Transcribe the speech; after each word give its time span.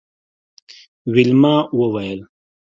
ویلما 1.13 1.55
وویل 1.79 2.19